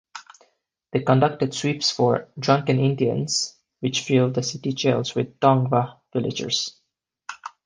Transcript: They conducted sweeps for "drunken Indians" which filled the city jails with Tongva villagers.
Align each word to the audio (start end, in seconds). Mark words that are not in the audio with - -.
They 0.91 1.01
conducted 1.01 1.53
sweeps 1.53 1.91
for 1.91 2.27
"drunken 2.39 2.79
Indians" 2.79 3.55
which 3.81 4.01
filled 4.01 4.33
the 4.33 4.41
city 4.41 4.73
jails 4.73 5.13
with 5.13 5.39
Tongva 5.39 5.99
villagers. 6.11 6.81